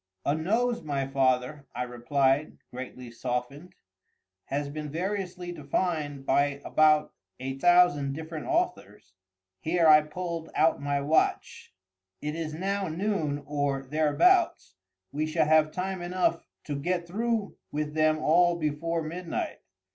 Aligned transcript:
"A 0.25 0.33
nose, 0.33 0.81
my 0.81 1.05
father;" 1.05 1.67
I 1.75 1.83
replied, 1.83 2.57
greatly 2.71 3.11
softened, 3.11 3.75
"has 4.45 4.67
been 4.67 4.89
variously 4.89 5.51
defined 5.51 6.25
by 6.25 6.59
about 6.65 7.13
a 7.39 7.59
thousand 7.59 8.13
different 8.13 8.47
authors." 8.47 9.13
[Here 9.59 9.87
I 9.87 10.01
pulled 10.01 10.49
out 10.55 10.81
my 10.81 11.01
watch.] 11.01 11.71
"It 12.19 12.33
is 12.33 12.51
now 12.51 12.87
noon 12.87 13.43
or 13.45 13.83
thereabouts—we 13.83 15.27
shall 15.27 15.45
have 15.47 15.71
time 15.71 16.01
enough 16.01 16.47
to 16.63 16.75
get 16.75 17.05
through 17.05 17.55
with 17.71 17.93
them 17.93 18.17
all 18.17 18.55
before 18.57 19.03
midnight. 19.03 19.59